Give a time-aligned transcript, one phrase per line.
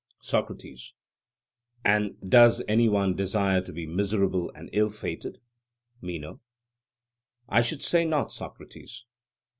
[0.21, 0.93] SOCRATES:
[1.85, 5.37] And does any one desire to be miserable and ill fated?
[6.01, 6.41] MENO:
[7.47, 9.05] I should say not, Socrates.